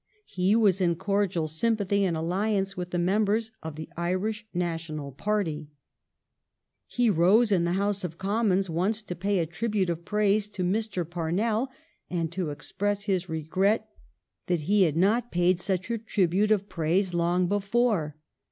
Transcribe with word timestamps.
He 0.25 0.55
was 0.55 0.81
in 0.81 0.95
cordial 0.95 1.47
sympathy 1.47 2.05
and 2.05 2.17
alliance 2.17 2.75
with 2.75 2.89
the 2.89 2.97
members 2.97 3.51
of 3.61 3.75
the 3.75 3.87
Irish 3.95 4.47
National 4.51 5.11
party. 5.11 5.69
He 6.87 7.11
rose 7.11 7.51
in 7.51 7.65
the 7.65 7.73
House 7.73 8.03
of 8.03 8.17
Commons 8.17 8.67
once 8.67 9.03
to 9.03 9.15
pay 9.15 9.37
a 9.37 9.45
tribute 9.45 9.91
of 9.91 10.03
praise 10.03 10.47
to 10.47 10.63
Mr. 10.63 11.07
Parnell 11.07 11.69
and 12.09 12.31
to 12.31 12.49
express 12.49 13.03
his 13.03 13.29
regret 13.29 13.89
that 14.47 14.61
he 14.61 14.81
had 14.85 14.97
not 14.97 15.31
paid 15.31 15.59
such 15.59 15.91
a 15.91 15.99
tribute 15.99 16.49
of 16.49 16.67
praise 16.67 17.13
long 17.13 17.45
before. 17.45 18.15